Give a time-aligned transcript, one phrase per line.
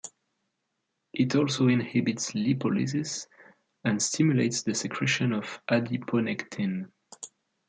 [1.13, 3.27] It also inhibits lipolysis
[3.83, 6.89] and stimulates the secretion of adiponectin.